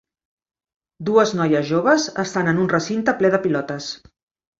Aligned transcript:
Dues 1.09 1.33
noies 1.39 1.67
joves 1.71 2.05
estan 2.23 2.49
en 2.53 2.61
un 2.63 2.71
recinte 2.73 3.15
ple 3.21 3.31
de 3.37 3.41
pilotes. 3.45 3.91